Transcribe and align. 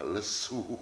lesu. 0.00 0.64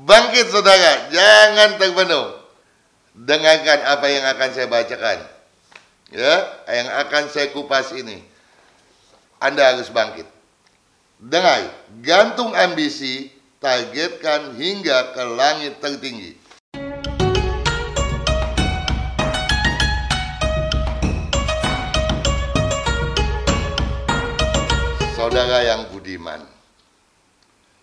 Bangkit 0.00 0.52
saudara, 0.52 1.08
jangan 1.08 1.80
terbenung. 1.80 2.36
Dengarkan 3.16 3.80
apa 3.84 4.06
yang 4.08 4.24
akan 4.28 4.48
saya 4.52 4.68
bacakan. 4.68 5.18
Ya, 6.10 6.34
yang 6.68 6.88
akan 7.04 7.28
saya 7.28 7.52
kupas 7.52 7.92
ini. 7.92 8.24
Anda 9.40 9.72
harus 9.76 9.92
bangkit. 9.92 10.24
Dengar, 11.20 11.68
gantung 12.00 12.56
ambisi, 12.56 13.28
targetkan 13.60 14.56
hingga 14.56 15.12
ke 15.12 15.22
langit 15.36 15.80
tertinggi. 15.84 16.39
Saudara 25.30 25.62
yang 25.62 25.94
budiman, 25.94 26.42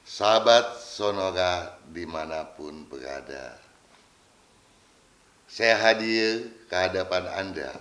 sahabat 0.03 0.83
Sonora 0.83 1.79
di 1.87 2.03
mana 2.03 2.43
pun 2.43 2.83
berada, 2.83 3.55
saya 5.47 5.79
hadir 5.79 6.51
ke 6.67 6.75
hadapan 6.75 7.23
Anda, 7.31 7.71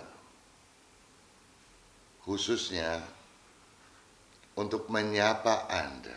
khususnya 2.23 3.03
untuk 4.55 4.87
menyapa 4.87 5.67
Anda, 5.67 6.15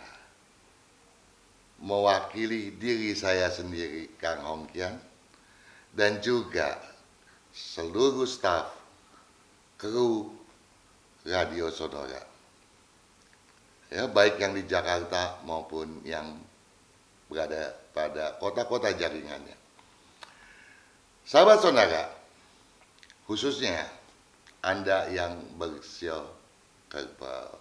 mewakili 1.82 2.70
diri 2.78 3.18
saya 3.18 3.50
sendiri, 3.50 4.14
Kang 4.14 4.46
Hongkian, 4.46 4.94
dan 5.90 6.22
juga 6.22 6.78
seluruh 7.50 8.30
staf 8.30 8.70
kru 9.74 10.38
Radio 11.26 11.66
Sonora 11.74 12.29
ya 13.90 14.06
baik 14.06 14.38
yang 14.38 14.54
di 14.54 14.64
Jakarta 14.64 15.42
maupun 15.42 16.00
yang 16.06 16.38
berada 17.26 17.74
pada 17.90 18.38
kota-kota 18.38 18.94
jaringannya. 18.94 19.58
Sahabat 21.26 21.62
saudara, 21.62 22.10
khususnya 23.26 23.86
Anda 24.62 25.10
yang 25.10 25.38
bersio 25.58 26.26
kerbau. 26.90 27.58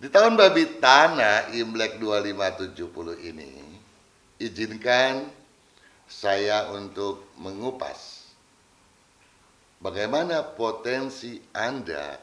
Di 0.00 0.10
tahun 0.10 0.34
babi 0.34 0.82
tanah 0.82 1.52
Imlek 1.54 2.00
2570 2.00 3.28
ini, 3.28 3.52
izinkan 4.40 5.28
saya 6.10 6.72
untuk 6.74 7.30
mengupas 7.38 8.26
bagaimana 9.78 10.42
potensi 10.42 11.38
Anda 11.54 12.18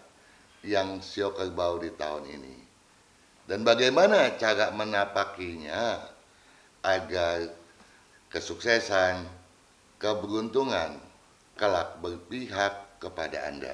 yang 0.65 0.99
sio 0.99 1.31
kerbau 1.31 1.79
di 1.79 1.91
tahun 1.95 2.23
ini 2.27 2.55
dan 3.49 3.65
bagaimana 3.65 4.37
cara 4.37 4.69
menapakinya 4.69 5.97
agar 6.85 7.49
kesuksesan, 8.29 9.25
keberuntungan 9.97 11.01
kelak 11.57 11.97
berpihak 11.97 13.01
kepada 13.01 13.49
Anda. 13.49 13.73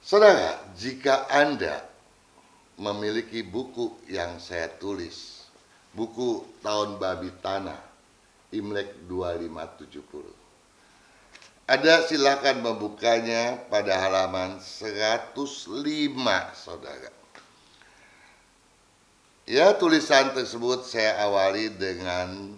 Saudara, 0.00 0.64
jika 0.80 1.28
Anda 1.28 1.84
memiliki 2.80 3.44
buku 3.44 4.00
yang 4.08 4.40
saya 4.40 4.72
tulis, 4.80 5.44
buku 5.92 6.44
Tahun 6.64 6.96
Babi 6.96 7.30
Tanah, 7.44 7.78
Imlek 8.50 9.04
2570. 9.06 10.43
Ada 11.64 12.04
silakan 12.04 12.60
membukanya 12.60 13.56
pada 13.72 13.96
halaman 13.96 14.60
105, 14.60 15.32
saudara. 16.52 17.08
Ya, 19.48 19.72
tulisan 19.72 20.36
tersebut 20.36 20.84
saya 20.84 21.24
awali 21.24 21.72
dengan 21.72 22.52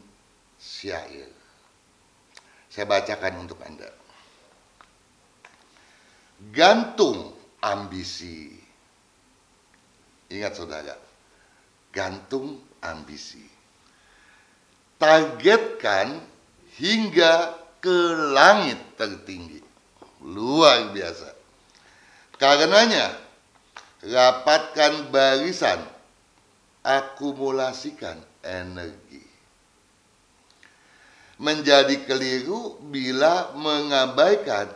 syair. 0.59 1.31
Saya 2.67 2.83
bacakan 2.91 3.47
untuk 3.47 3.63
Anda. 3.63 3.95
Gantung 6.51 7.31
ambisi. 7.63 8.59
Ingat 10.35 10.59
saudara, 10.59 10.99
gantung 11.95 12.59
ambisi. 12.83 13.47
Targetkan 14.99 16.19
hingga 16.75 17.66
ke 17.87 17.99
langit 18.35 18.99
tertinggi. 18.99 19.63
Luar 20.27 20.91
biasa. 20.91 21.31
Karenanya, 22.35 23.15
rapatkan 24.03 25.07
barisan, 25.15 25.79
akumulasikan 26.83 28.19
energi. 28.43 29.23
Menjadi 31.39 32.03
keliru 32.03 32.75
bila 32.91 33.55
mengabaikan 33.55 34.67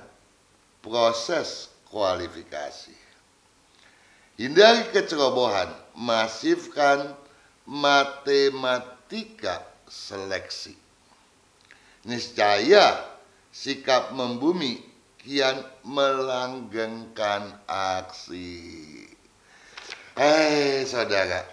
proses 0.79 1.67
kualifikasi. 1.91 2.95
Hindari 4.39 4.87
kecerobohan, 4.95 5.75
masifkan 5.99 7.11
matematika 7.67 9.67
seleksi. 9.91 10.80
Niscaya 12.01 12.97
sikap 13.53 14.17
membumi 14.17 14.81
kian 15.21 15.61
melanggengkan 15.85 17.61
aksi. 17.69 19.05
Hei 20.17 20.89
saudara, 20.89 21.45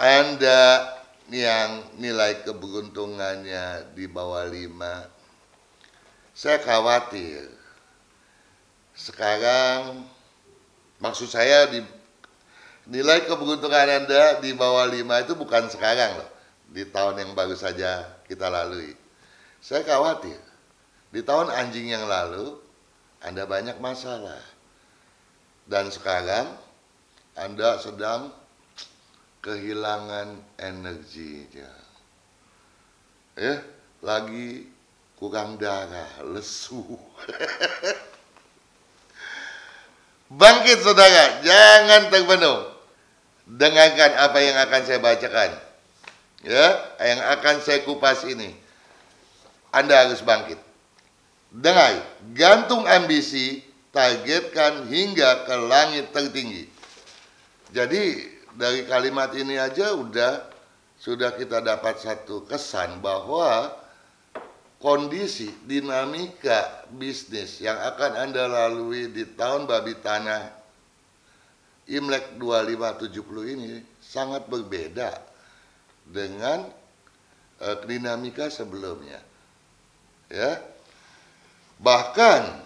Anda 0.00 0.88
yang 1.28 1.84
nilai 2.00 2.40
keberuntungannya 2.48 3.92
di 3.92 4.08
bawah 4.08 4.48
lima, 4.48 5.04
saya 6.32 6.56
khawatir. 6.56 7.52
Sekarang, 8.96 10.04
maksud 10.96 11.28
saya 11.28 11.68
di 11.68 11.84
nilai 12.88 13.28
keberuntungan 13.28 14.00
Anda 14.00 14.40
di 14.40 14.56
bawah 14.56 14.88
lima 14.88 15.20
itu 15.20 15.36
bukan 15.36 15.68
sekarang 15.68 16.24
loh, 16.24 16.30
di 16.72 16.88
tahun 16.88 17.20
yang 17.20 17.32
baru 17.36 17.52
saja 17.52 18.16
kita 18.24 18.48
lalui. 18.48 19.01
Saya 19.62 19.86
khawatir 19.86 20.42
di 21.14 21.22
tahun 21.22 21.46
anjing 21.54 21.94
yang 21.94 22.10
lalu 22.10 22.58
Anda 23.22 23.46
banyak 23.46 23.78
masalah. 23.78 24.42
Dan 25.70 25.94
sekarang 25.94 26.50
Anda 27.38 27.78
sedang 27.78 28.34
kehilangan 29.38 30.34
energinya. 30.58 31.70
Ya, 33.38 33.62
lagi 34.02 34.66
kurang 35.14 35.62
darah, 35.62 36.10
lesu. 36.26 36.82
Bangkit 40.42 40.82
saudara, 40.82 41.38
jangan 41.46 42.10
terbenung. 42.10 42.66
Dengarkan 43.46 44.10
apa 44.18 44.38
yang 44.42 44.58
akan 44.58 44.82
saya 44.82 44.98
bacakan. 44.98 45.50
Ya, 46.42 46.66
yang 46.98 47.20
akan 47.38 47.62
saya 47.62 47.86
kupas 47.86 48.26
ini. 48.26 48.58
Anda 49.72 50.06
harus 50.06 50.20
bangkit. 50.20 50.60
Dengar, 51.52 52.00
gantung 52.36 52.84
ambisi, 52.84 53.64
targetkan 53.92 54.88
hingga 54.88 55.44
ke 55.48 55.54
langit 55.68 56.12
tertinggi. 56.12 56.64
Jadi 57.72 58.04
dari 58.52 58.84
kalimat 58.84 59.32
ini 59.32 59.56
aja 59.56 59.96
udah 59.96 60.44
sudah 61.00 61.32
kita 61.34 61.64
dapat 61.64 61.98
satu 62.00 62.44
kesan 62.44 63.00
bahwa 63.00 63.72
kondisi 64.76 65.48
dinamika 65.64 66.84
bisnis 66.92 67.60
yang 67.64 67.80
akan 67.80 68.28
Anda 68.28 68.44
lalui 68.48 69.08
di 69.08 69.24
tahun 69.24 69.64
babi 69.64 69.98
tanah 69.98 70.62
Imlek 71.90 72.38
2570 72.38 73.54
ini 73.58 73.82
sangat 73.98 74.46
berbeda 74.46 75.18
dengan 76.06 76.70
uh, 77.58 77.76
dinamika 77.82 78.46
sebelumnya. 78.46 79.31
Ya. 80.32 80.56
Bahkan 81.84 82.64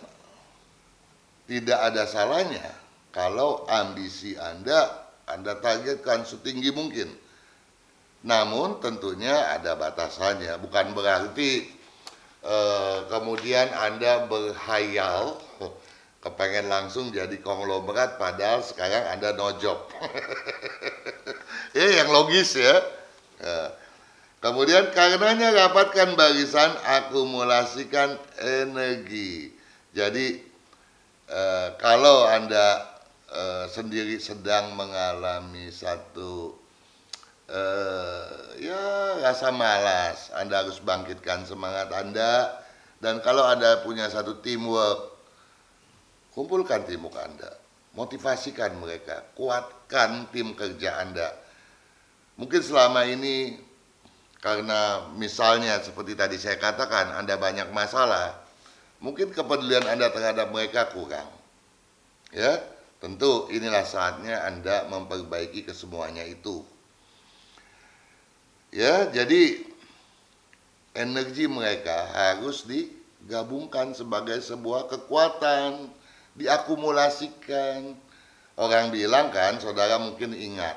tidak 1.51 1.79
ada 1.83 2.07
salahnya 2.07 2.63
kalau 3.11 3.67
ambisi 3.67 4.39
Anda 4.39 5.03
Anda 5.27 5.59
targetkan 5.59 6.23
setinggi 6.23 6.71
mungkin. 6.71 7.11
Namun 8.23 8.79
tentunya 8.79 9.55
ada 9.55 9.75
batasannya, 9.75 10.63
bukan 10.63 10.95
berarti 10.95 11.67
eh, 12.47 12.99
kemudian 13.11 13.67
Anda 13.75 14.31
berhayal 14.31 15.35
kepengen 16.23 16.71
langsung 16.71 17.11
jadi 17.11 17.35
konglomerat 17.43 18.19
padahal 18.19 18.63
sekarang 18.63 19.11
Anda 19.11 19.35
no 19.35 19.59
job. 19.59 19.91
ya 21.79 21.87
yang 22.03 22.15
logis 22.15 22.55
ya. 22.55 22.75
Eh, 23.43 23.69
Kemudian 24.47 24.95
karenanya 24.95 25.51
rapatkan 25.67 26.15
barisan, 26.15 26.71
akumulasikan 26.87 28.15
energi. 28.39 29.51
Jadi 29.91 30.39
eh, 31.27 31.69
kalau 31.83 32.31
Anda 32.31 32.97
uh, 33.31 33.67
sendiri 33.67 34.23
sedang 34.23 34.79
mengalami 34.79 35.71
satu 35.75 36.55
uh, 37.51 38.55
ya 38.59 39.19
rasa 39.23 39.51
malas, 39.51 40.31
Anda 40.35 40.63
harus 40.63 40.79
bangkitkan 40.79 41.47
semangat 41.47 41.91
Anda 41.91 42.63
dan 43.03 43.19
kalau 43.19 43.45
Anda 43.45 43.83
punya 43.83 44.07
satu 44.09 44.39
teamwork, 44.41 45.19
kumpulkan 46.33 46.87
teamwork 46.87 47.19
Anda, 47.19 47.51
motivasikan 47.99 48.79
mereka, 48.79 49.27
kuatkan 49.35 50.31
tim 50.31 50.55
kerja 50.55 51.03
Anda. 51.03 51.35
Mungkin 52.37 52.61
selama 52.61 53.09
ini 53.09 53.66
karena 54.41 55.09
misalnya 55.17 55.81
seperti 55.81 56.13
tadi 56.13 56.37
saya 56.37 56.61
katakan 56.61 57.17
Anda 57.17 57.41
banyak 57.41 57.73
masalah, 57.73 58.37
mungkin 59.01 59.33
kepedulian 59.33 59.89
Anda 59.89 60.13
terhadap 60.13 60.53
mereka 60.53 60.93
kurang. 60.93 61.29
Ya, 62.35 62.61
tentu 63.01 63.49
inilah 63.49 63.87
saatnya 63.87 64.45
Anda 64.45 64.85
memperbaiki 64.93 65.65
kesemuanya 65.65 66.27
itu. 66.29 66.61
Ya, 68.75 69.09
jadi 69.09 69.65
energi 70.93 71.49
mereka 71.49 72.13
harus 72.13 72.69
digabungkan 72.69 73.97
sebagai 73.97 74.37
sebuah 74.45 74.91
kekuatan, 74.93 75.89
diakumulasikan. 76.37 77.97
Orang 78.57 78.89
bilang 78.93 79.33
kan, 79.33 79.61
saudara 79.61 80.01
mungkin 80.01 80.33
ingat, 80.33 80.77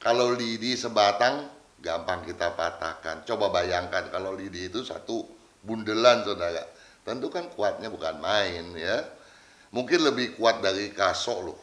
kalau 0.00 0.32
lidi 0.36 0.76
sebatang 0.76 1.48
gampang 1.80 2.24
kita 2.28 2.52
patahkan. 2.54 3.24
Coba 3.24 3.48
bayangkan 3.48 4.12
kalau 4.12 4.36
lidi 4.36 4.68
itu 4.68 4.84
satu 4.84 5.24
bundelan 5.64 6.24
saudara. 6.24 6.64
Tentu 7.04 7.32
kan 7.32 7.48
kuatnya 7.52 7.88
bukan 7.88 8.20
main 8.20 8.76
ya. 8.76 9.04
Mungkin 9.72 10.04
lebih 10.04 10.36
kuat 10.36 10.60
dari 10.60 10.92
kasok 10.92 11.38
loh 11.40 11.60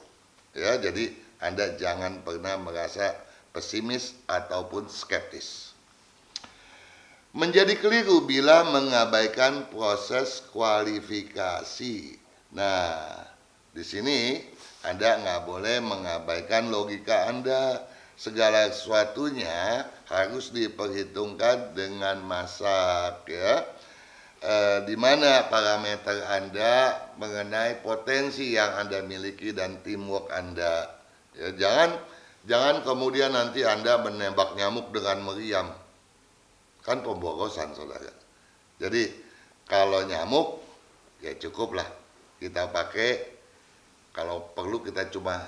ya. 0.58 0.81
Jadi 0.81 1.14
anda 1.38 1.78
jangan 1.78 2.25
pernah 2.25 2.58
merasa 2.58 3.14
pesimis 3.54 4.18
ataupun 4.25 4.90
skeptis. 4.90 5.72
Menjadi 7.38 7.78
keliru 7.78 8.25
bila 8.25 8.66
mengabaikan 8.66 9.69
proses 9.69 10.42
kualifikasi. 10.50 12.18
Nah 12.58 13.14
di 13.69 13.86
sini 13.86 14.42
anda 14.81 15.22
nggak 15.22 15.42
boleh 15.46 15.78
mengabaikan 15.86 16.74
logika 16.74 17.30
anda. 17.30 17.86
Segala 18.18 18.66
sesuatunya 18.74 19.86
harus 20.07 20.56
diperhitungkan 20.56 21.75
dengan 21.75 22.24
masak 22.24 23.27
ya 23.27 23.68
eh, 24.39 24.80
di 24.88 24.95
mana 24.95 25.51
parameter 25.51 26.24
Anda 26.31 26.95
mengenai 27.19 27.83
potensi 27.83 28.56
yang 28.56 28.88
Anda 28.88 29.04
miliki 29.04 29.51
dan 29.51 29.83
teamwork 29.83 30.31
Anda. 30.31 30.95
Ya, 31.36 31.51
jangan 31.59 31.89
jangan 32.48 32.75
kemudian 32.88 33.36
nanti 33.36 33.68
Anda 33.68 34.00
menembak 34.00 34.56
nyamuk 34.56 34.95
dengan 34.95 35.27
meriam. 35.27 35.68
Kan 36.88 37.04
pemborosan, 37.04 37.75
Saudara. 37.75 38.13
Jadi 38.80 39.12
kalau 39.68 40.07
nyamuk 40.07 40.63
ya 41.19 41.36
cukuplah 41.36 41.86
kita 42.39 42.71
pakai 42.71 43.36
kalau 44.15 44.54
perlu 44.56 44.80
kita 44.80 45.09
cuma 45.12 45.42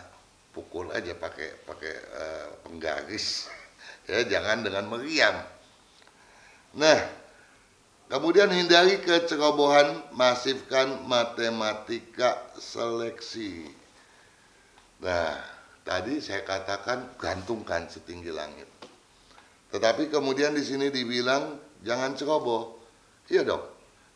pukul 0.52 0.90
aja 0.92 1.14
pakai 1.16 1.56
pakai 1.64 1.94
uh, 2.18 2.48
penggaris 2.66 3.48
ya 4.10 4.26
jangan 4.26 4.66
dengan 4.66 4.90
meriam. 4.90 5.38
Nah, 6.74 7.20
Kemudian 8.10 8.50
hindari 8.50 9.06
kecerobohan, 9.06 10.02
masifkan 10.18 11.06
matematika 11.06 12.42
seleksi. 12.58 13.70
Nah, 15.06 15.38
tadi 15.86 16.18
saya 16.18 16.42
katakan 16.42 17.14
gantungkan 17.22 17.86
setinggi 17.86 18.34
langit. 18.34 18.66
Tetapi 19.70 20.10
kemudian 20.10 20.58
di 20.58 20.66
sini 20.66 20.90
dibilang 20.90 21.62
jangan 21.86 22.18
ceroboh. 22.18 22.82
Iya 23.30 23.46
dong. 23.46 23.62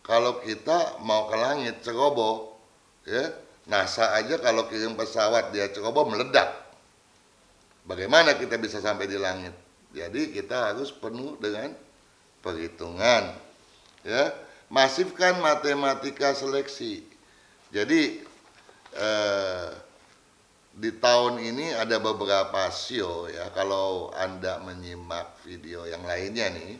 Kalau 0.02 0.42
kita 0.42 0.98
mau 1.06 1.30
ke 1.30 1.38
langit 1.38 1.86
ceroboh, 1.86 2.50
ya 3.06 3.30
NASA 3.70 4.18
aja 4.18 4.42
kalau 4.42 4.66
kirim 4.66 4.98
pesawat 4.98 5.54
dia 5.54 5.70
ceroboh 5.70 6.10
meledak. 6.10 6.50
Bagaimana 7.86 8.42
kita 8.42 8.58
bisa 8.58 8.82
sampai 8.82 9.06
di 9.06 9.22
langit? 9.22 9.54
Jadi 9.94 10.34
kita 10.34 10.74
harus 10.74 10.90
penuh 10.90 11.38
dengan 11.38 11.70
perhitungan 12.42 13.34
ya. 14.02 14.34
Masifkan 14.74 15.38
matematika 15.38 16.34
seleksi. 16.34 17.06
Jadi 17.70 18.26
eh, 18.98 19.70
di 20.74 20.90
tahun 20.98 21.38
ini 21.38 21.78
ada 21.78 22.02
beberapa 22.02 22.74
sio 22.74 23.30
ya. 23.30 23.54
Kalau 23.54 24.10
anda 24.18 24.58
menyimak 24.66 25.46
video 25.46 25.86
yang 25.86 26.02
lainnya 26.04 26.50
nih 26.50 26.74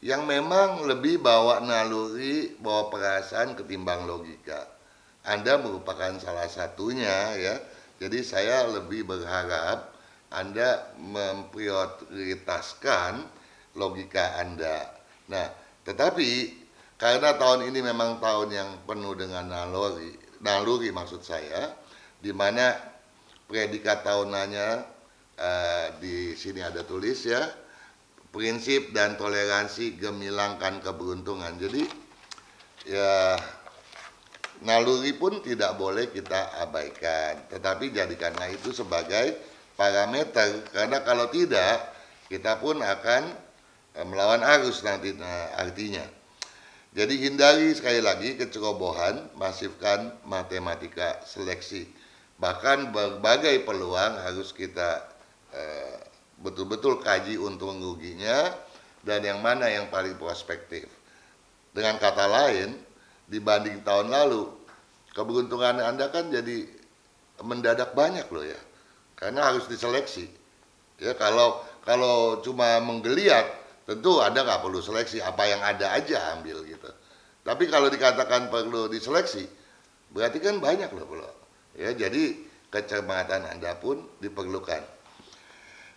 yang 0.00 0.24
memang 0.24 0.88
lebih 0.88 1.20
bawa 1.20 1.60
naluri 1.60 2.56
bawa 2.56 2.88
perasaan 2.88 3.52
ketimbang 3.52 4.08
logika. 4.08 4.64
Anda 5.20 5.60
merupakan 5.60 6.16
salah 6.16 6.48
satunya 6.48 7.36
ya. 7.36 7.60
Jadi 8.00 8.24
saya 8.24 8.64
lebih 8.64 9.04
berharap 9.04 9.89
anda 10.30 10.94
memprioritaskan 10.98 13.26
logika 13.74 14.38
anda 14.38 14.90
nah 15.30 15.50
tetapi 15.84 16.60
karena 17.00 17.40
tahun 17.40 17.72
ini 17.72 17.80
memang 17.80 18.20
tahun 18.20 18.52
yang 18.52 18.70
penuh 18.84 19.16
dengan 19.16 19.48
naluri, 19.48 20.12
naluri 20.44 20.92
maksud 20.92 21.24
saya, 21.24 21.72
di 22.20 22.28
mana 22.28 22.76
predikat 23.48 24.04
tahunannya 24.04 24.68
uh, 25.40 25.86
di 25.96 26.36
sini 26.36 26.60
ada 26.60 26.84
tulis 26.84 27.24
ya, 27.24 27.40
prinsip 28.28 28.92
dan 28.92 29.16
toleransi 29.16 29.96
gemilangkan 29.96 30.84
keberuntungan. 30.84 31.56
Jadi 31.56 31.88
ya 32.84 33.40
naluri 34.60 35.16
pun 35.16 35.40
tidak 35.40 35.80
boleh 35.80 36.12
kita 36.12 36.68
abaikan, 36.68 37.48
tetapi 37.48 37.96
jadikanlah 37.96 38.52
itu 38.52 38.76
sebagai 38.76 39.40
parameter 39.80 40.68
karena 40.68 41.00
kalau 41.00 41.32
tidak 41.32 41.88
kita 42.28 42.60
pun 42.60 42.84
akan 42.84 43.48
Eh, 43.90 44.06
melawan 44.06 44.40
arus 44.40 44.86
nanti 44.86 45.10
nah, 45.18 45.50
artinya. 45.58 46.06
Jadi 46.94 47.14
hindari 47.26 47.70
sekali 47.74 47.98
lagi 48.02 48.38
kecerobohan, 48.38 49.34
masifkan 49.34 50.14
matematika 50.26 51.22
seleksi. 51.26 51.86
Bahkan 52.38 52.94
berbagai 52.94 53.66
peluang 53.66 54.18
harus 54.22 54.54
kita 54.54 55.10
eh, 55.50 55.98
betul-betul 56.38 56.98
eh, 56.98 57.02
kaji 57.02 57.34
untung 57.38 57.82
ruginya 57.82 58.54
dan 59.02 59.26
yang 59.26 59.42
mana 59.42 59.66
yang 59.66 59.90
paling 59.90 60.14
prospektif. 60.18 60.86
Dengan 61.74 61.98
kata 61.98 62.26
lain, 62.26 62.78
dibanding 63.26 63.82
tahun 63.82 64.10
lalu, 64.10 64.50
keberuntungan 65.14 65.82
Anda 65.82 66.10
kan 66.10 66.30
jadi 66.30 66.66
mendadak 67.42 67.94
banyak 67.94 68.26
loh 68.30 68.46
ya. 68.46 68.60
Karena 69.20 69.52
harus 69.52 69.68
diseleksi. 69.68 70.26
Ya 70.96 71.12
kalau 71.14 71.60
kalau 71.84 72.40
cuma 72.40 72.80
menggeliat 72.80 73.60
Tentu 73.90 74.22
Anda 74.22 74.46
nggak 74.46 74.62
perlu 74.62 74.78
seleksi, 74.78 75.18
apa 75.18 75.50
yang 75.50 75.58
ada 75.66 75.90
aja 75.98 76.38
ambil 76.38 76.62
gitu. 76.62 76.86
Tapi 77.42 77.66
kalau 77.66 77.90
dikatakan 77.90 78.46
perlu 78.46 78.86
diseleksi, 78.86 79.50
berarti 80.14 80.38
kan 80.38 80.62
banyak 80.62 80.86
loh 80.94 81.10
perlu. 81.10 81.26
Ya, 81.74 81.90
jadi 81.90 82.38
kecermatan 82.70 83.50
Anda 83.50 83.74
pun 83.82 84.06
diperlukan. 84.22 84.78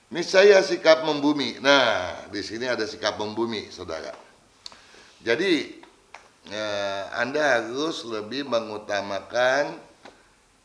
Niscaya 0.10 0.65
sikap 0.65 1.06
membumi. 1.06 1.62
Nah, 1.62 2.18
di 2.34 2.42
sini 2.42 2.65
ada 2.65 2.82
sikap 2.89 3.22
membumi, 3.22 3.70
saudara. 3.70 4.10
Jadi 5.22 5.77
eh, 6.50 7.03
Anda 7.13 7.62
harus 7.62 8.10
lebih 8.10 8.50
mengutamakan 8.50 9.77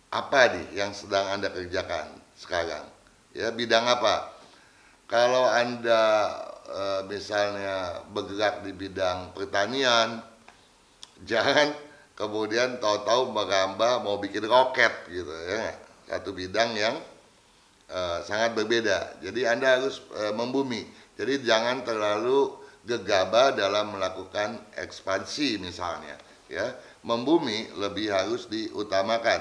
apa 0.08 0.40
nih 0.56 0.80
yang 0.80 0.96
sedang 0.96 1.28
Anda 1.28 1.52
kerjakan 1.52 2.17
sekarang. 2.38 2.86
Ya, 3.34 3.50
bidang 3.50 3.84
apa? 3.90 4.30
Kalau 5.10 5.50
Anda 5.50 6.30
Eh, 6.68 7.02
misalnya 7.08 8.04
bergerak 8.12 8.60
di 8.60 8.76
bidang 8.76 9.32
pertanian, 9.32 10.20
jangan 11.30 11.72
kemudian 12.12 12.76
tahu-tahu 12.76 13.32
merambah 13.32 14.04
mau 14.04 14.20
bikin 14.20 14.44
roket 14.44 14.92
gitu 15.08 15.32
ya, 15.48 15.72
satu 16.12 16.36
bidang 16.36 16.76
yang 16.76 16.92
uh, 17.88 18.20
sangat 18.20 18.52
berbeda. 18.52 19.16
Jadi 19.24 19.48
Anda 19.48 19.80
harus 19.80 20.04
uh, 20.12 20.36
membumi. 20.36 20.84
Jadi 21.16 21.40
jangan 21.40 21.88
terlalu 21.88 22.52
gegabah 22.84 23.56
dalam 23.56 23.96
melakukan 23.96 24.60
ekspansi 24.76 25.56
misalnya, 25.64 26.20
ya. 26.52 26.76
Membumi 27.00 27.72
lebih 27.80 28.12
harus 28.12 28.44
diutamakan. 28.44 29.40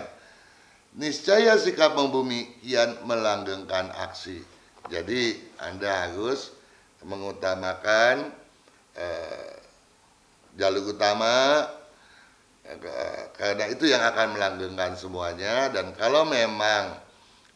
Niscaya 0.98 1.56
sikap 1.62 1.94
membumi 1.94 2.58
kian 2.66 3.06
melanggengkan 3.06 3.94
aksi. 3.94 4.42
Jadi 4.89 5.38
Anda 5.62 6.10
harus 6.10 6.58
mengutamakan 7.06 8.34
eh, 8.98 9.54
jalur 10.58 10.98
utama 10.98 11.70
karena 13.38 13.72
itu 13.72 13.88
yang 13.88 14.04
akan 14.04 14.36
melanggengkan 14.36 14.98
semuanya. 14.98 15.72
Dan 15.72 15.96
kalau 15.96 16.27
memang 16.27 17.00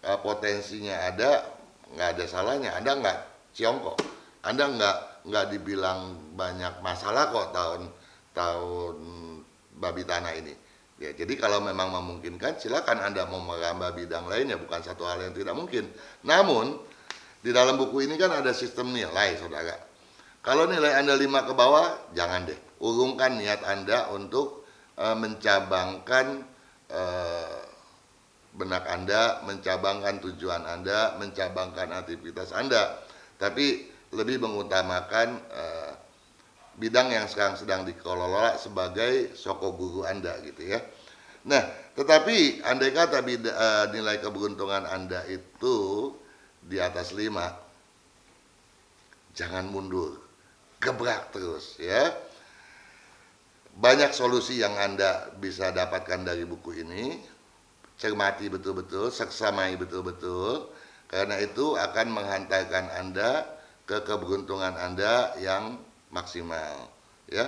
uh, 0.07 0.19
potensinya 0.24 0.95
ada 1.12 1.43
nggak 1.91 2.10
ada 2.15 2.25
salahnya. 2.31 2.71
Anda 2.79 2.95
nggak 2.95 3.19
ciongkok 3.51 4.00
anda 4.41 4.65
nggak 4.67 4.98
nggak 5.27 5.45
dibilang 5.53 6.17
banyak 6.33 6.81
masalah 6.81 7.29
kok 7.29 7.53
tahun 7.53 7.81
tahun 8.33 8.95
babi 9.77 10.03
tanah 10.07 10.33
ini 10.33 10.53
ya 11.01 11.12
jadi 11.17 11.34
kalau 11.34 11.65
memang 11.65 11.89
memungkinkan 11.89 12.62
silakan 12.62 13.01
anda 13.01 13.25
mau 13.25 13.41
merambah 13.41 13.98
bidang 13.98 14.29
lainnya 14.29 14.62
bukan 14.62 14.86
satu 14.86 15.10
hal 15.10 15.17
yang 15.25 15.34
tidak 15.34 15.58
mungkin. 15.58 15.89
Namun 16.22 16.77
di 17.41 17.50
dalam 17.50 17.81
buku 17.81 18.05
ini 18.05 18.22
kan 18.22 18.29
ada 18.29 18.53
sistem 18.53 18.93
nilai 18.93 19.41
saudara. 19.41 19.74
Kalau 20.46 20.70
nilai 20.70 20.93
anda 20.93 21.17
lima 21.17 21.41
ke 21.41 21.58
bawah 21.58 22.13
jangan 22.13 22.46
deh. 22.46 22.60
Urungkan 22.77 23.41
niat 23.41 23.65
anda 23.65 24.13
untuk 24.13 24.62
uh, 25.01 25.17
mencabangkan 25.17 26.46
uh, 26.93 27.62
benak 28.51 28.84
Anda, 28.88 29.43
mencabangkan 29.48 30.20
tujuan 30.20 30.67
Anda, 30.67 31.15
mencabangkan 31.20 31.96
aktivitas 32.03 32.51
Anda, 32.51 33.00
tapi 33.39 33.88
lebih 34.12 34.43
mengutamakan 34.43 35.39
uh, 35.48 35.90
bidang 36.80 37.12
yang 37.12 37.28
sekarang 37.28 37.60
sedang 37.60 37.84
dikelola 37.84 38.56
sebagai 38.56 39.36
soko 39.36 39.75
guru 39.75 40.08
Anda 40.08 40.40
gitu 40.46 40.72
ya. 40.72 40.80
Nah, 41.42 41.66
tetapi 41.98 42.62
andai 42.62 42.94
kata 42.94 43.25
bida, 43.25 43.51
uh, 43.51 43.86
nilai 43.90 44.22
keberuntungan 44.22 44.86
Anda 44.86 45.25
itu 45.25 46.12
di 46.62 46.78
atas 46.78 47.12
5, 47.18 47.34
jangan 49.34 49.66
mundur, 49.68 50.22
gebrak 50.78 51.34
terus 51.34 51.82
ya 51.82 52.13
banyak 53.78 54.12
solusi 54.12 54.60
yang 54.60 54.75
Anda 54.75 55.32
bisa 55.40 55.72
dapatkan 55.72 56.28
dari 56.28 56.44
buku 56.44 56.84
ini. 56.84 57.16
Cermati 57.96 58.50
betul-betul, 58.50 59.13
seksamai 59.13 59.78
betul-betul. 59.78 60.74
Karena 61.08 61.38
itu 61.38 61.78
akan 61.78 62.08
menghantarkan 62.12 62.86
Anda 62.98 63.46
ke 63.86 64.01
keberuntungan 64.04 64.75
Anda 64.75 65.38
yang 65.38 65.78
maksimal. 66.12 66.91
Ya. 67.27 67.48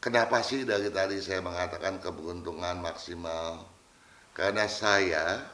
Kenapa 0.00 0.40
sih 0.40 0.64
dari 0.64 0.88
tadi 0.88 1.20
saya 1.20 1.44
mengatakan 1.44 2.00
keberuntungan 2.00 2.80
maksimal? 2.80 3.68
Karena 4.32 4.64
saya 4.64 5.44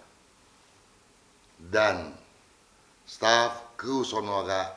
dan 1.58 2.14
staf 3.02 3.74
kru 3.74 4.06
Sonora 4.06 4.70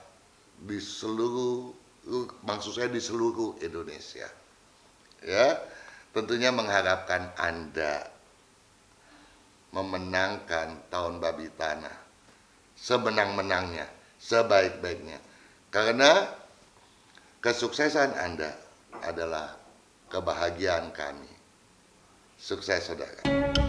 di 0.57 0.81
seluruh 0.81 1.69
maksud 2.41 2.73
saya 2.81 2.89
di 2.89 2.97
seluruh 2.97 3.61
Indonesia. 3.61 4.25
Ya, 5.21 5.59
tentunya 6.15 6.49
mengharapkan 6.49 7.29
Anda 7.37 8.07
memenangkan 9.69 10.89
tahun 10.89 11.21
babi 11.21 11.51
tanah 11.53 11.93
semenang-menangnya, 12.79 13.85
sebaik-baiknya. 14.17 15.19
Karena 15.69 16.25
kesuksesan 17.39 18.19
Anda 18.19 18.51
adalah 18.99 19.55
kebahagiaan 20.11 20.91
kami. 20.91 21.31
Sukses 22.39 22.87
saudara. 22.87 23.68